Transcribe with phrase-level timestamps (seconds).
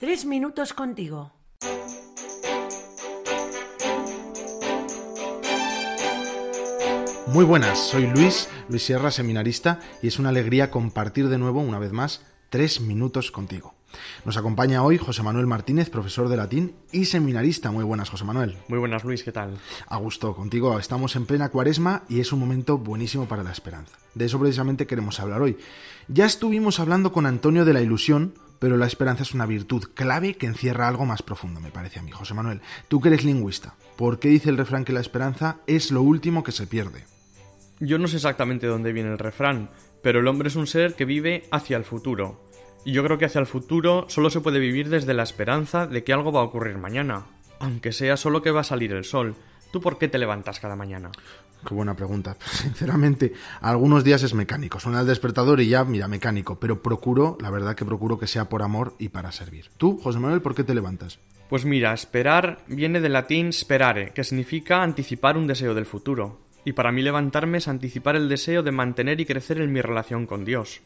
[0.00, 1.30] Tres minutos contigo.
[7.26, 11.78] Muy buenas, soy Luis, Luis Sierra, seminarista, y es una alegría compartir de nuevo, una
[11.78, 13.74] vez más, tres minutos contigo.
[14.24, 17.70] Nos acompaña hoy José Manuel Martínez, profesor de latín y seminarista.
[17.70, 18.56] Muy buenas, José Manuel.
[18.68, 19.58] Muy buenas, Luis, ¿qué tal?
[19.86, 23.98] A gusto, contigo estamos en plena cuaresma y es un momento buenísimo para la esperanza.
[24.14, 25.58] De eso precisamente queremos hablar hoy.
[26.08, 30.34] Ya estuvimos hablando con Antonio de la ilusión, pero la esperanza es una virtud clave
[30.34, 32.12] que encierra algo más profundo, me parece a mí.
[32.12, 35.90] José Manuel, tú que eres lingüista, ¿por qué dice el refrán que la esperanza es
[35.90, 37.04] lo último que se pierde?
[37.80, 39.70] Yo no sé exactamente dónde viene el refrán,
[40.02, 42.44] pero el hombre es un ser que vive hacia el futuro.
[42.84, 46.04] Y yo creo que hacia el futuro solo se puede vivir desde la esperanza de
[46.04, 47.26] que algo va a ocurrir mañana,
[47.58, 49.34] aunque sea solo que va a salir el sol.
[49.70, 51.10] ¿Tú por qué te levantas cada mañana?
[51.66, 52.36] Qué buena pregunta.
[52.44, 54.80] Sinceramente, algunos días es mecánico.
[54.80, 56.58] Suena el despertador y ya, mira, mecánico.
[56.58, 59.70] Pero procuro, la verdad que procuro que sea por amor y para servir.
[59.76, 61.18] ¿Tú, José Manuel, por qué te levantas?
[61.48, 66.38] Pues mira, esperar viene del latín sperare, que significa anticipar un deseo del futuro.
[66.64, 70.26] Y para mí levantarme es anticipar el deseo de mantener y crecer en mi relación
[70.26, 70.80] con Dios.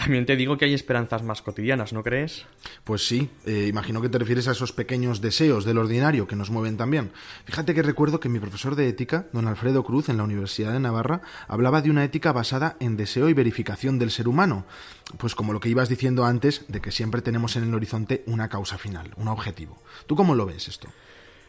[0.00, 2.46] También te digo que hay esperanzas más cotidianas, ¿no crees?
[2.84, 6.48] Pues sí, eh, imagino que te refieres a esos pequeños deseos del ordinario que nos
[6.48, 7.10] mueven también.
[7.44, 10.80] Fíjate que recuerdo que mi profesor de ética, don Alfredo Cruz, en la Universidad de
[10.80, 14.64] Navarra, hablaba de una ética basada en deseo y verificación del ser humano.
[15.18, 18.48] Pues como lo que ibas diciendo antes, de que siempre tenemos en el horizonte una
[18.48, 19.82] causa final, un objetivo.
[20.06, 20.88] ¿Tú cómo lo ves esto?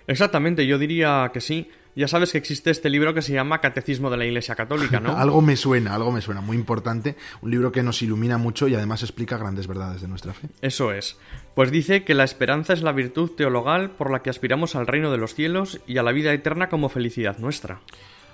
[0.08, 1.70] Exactamente, yo diría que sí.
[1.96, 5.18] Ya sabes que existe este libro que se llama Catecismo de la Iglesia Católica, ¿no?
[5.18, 7.16] algo me suena, algo me suena, muy importante.
[7.42, 10.50] Un libro que nos ilumina mucho y además explica grandes verdades de nuestra fe.
[10.62, 11.18] Eso es.
[11.56, 15.12] Pues dice que la esperanza es la virtud teologal por la que aspiramos al reino
[15.12, 17.82] de los cielos y a la vida eterna como felicidad nuestra.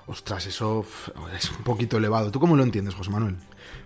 [0.07, 0.85] Ostras, eso
[1.35, 2.31] es un poquito elevado.
[2.31, 3.35] ¿Tú cómo lo entiendes, José Manuel?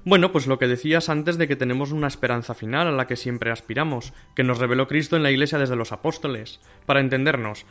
[0.06, 3.16] Bueno, pues lo que decías antes de que tenemos una esperanza final a la que
[3.16, 6.60] siempre aspiramos, que nos reveló Cristo en la Iglesia desde los apóstoles.
[6.86, 7.66] Para entendernos,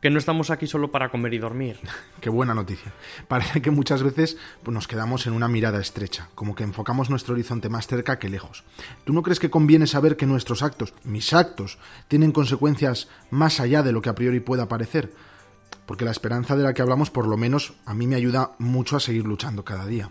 [0.00, 1.78] que no estamos aquí solo para comer y dormir.
[2.20, 2.92] Qué buena noticia.
[3.28, 7.34] Parece que muchas veces pues, nos quedamos en una mirada estrecha, como que enfocamos nuestro
[7.34, 8.64] horizonte más cerca que lejos.
[9.04, 13.82] ¿Tú no crees que conviene saber que nuestros actos, mis actos, tienen consecuencias más allá
[13.82, 15.12] de lo que a priori pueda parecer?
[15.86, 18.96] Porque la esperanza de la que hablamos, por lo menos, a mí me ayuda mucho
[18.96, 20.10] a seguir luchando cada día.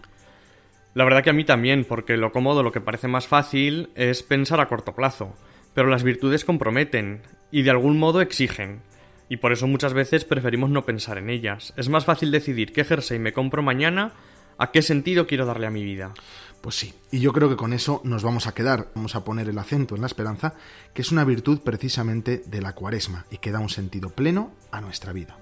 [0.93, 4.23] La verdad que a mí también, porque lo cómodo, lo que parece más fácil, es
[4.23, 5.35] pensar a corto plazo.
[5.73, 7.21] Pero las virtudes comprometen
[7.51, 8.81] y de algún modo exigen
[9.29, 11.73] y por eso muchas veces preferimos no pensar en ellas.
[11.77, 14.13] Es más fácil decidir qué jersey me compro mañana
[14.57, 16.13] a qué sentido quiero darle a mi vida.
[16.61, 19.47] Pues sí, y yo creo que con eso nos vamos a quedar, vamos a poner
[19.49, 20.55] el acento en la esperanza,
[20.93, 24.81] que es una virtud precisamente de la cuaresma y que da un sentido pleno a
[24.81, 25.37] nuestra vida.